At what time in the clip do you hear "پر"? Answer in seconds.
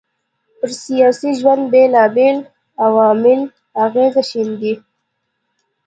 0.57-0.69